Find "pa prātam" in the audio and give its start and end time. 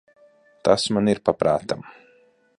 1.29-1.87